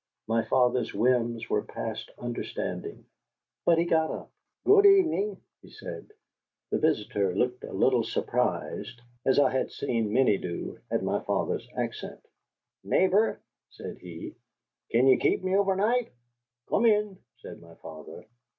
My 0.27 0.43
father's 0.43 0.95
whims 0.95 1.47
were 1.47 1.61
past 1.61 2.09
understanding. 2.17 3.05
But 3.67 3.77
he 3.77 3.85
got 3.85 4.09
up. 4.09 4.31
"Good 4.65 4.87
evening," 4.87 5.37
said 5.69 6.07
he. 6.09 6.15
The 6.71 6.79
visitor 6.81 7.35
looked 7.35 7.63
a 7.63 7.71
little 7.71 8.01
surprised, 8.03 8.99
as 9.27 9.37
I 9.37 9.51
had 9.51 9.71
seen 9.71 10.11
many 10.11 10.39
do, 10.39 10.79
at 10.89 11.03
my 11.03 11.19
father's 11.19 11.67
accent. 11.77 12.25
"Neighbor," 12.83 13.39
said 13.69 13.99
he, 13.99 14.33
"kin 14.89 15.05
you 15.05 15.19
keep 15.19 15.43
me 15.43 15.55
over 15.55 15.75
night?" 15.75 16.11
"Come 16.67 16.87
in," 16.87 17.19
said 17.37 17.61
my 17.61 17.75
father. 17.75 18.25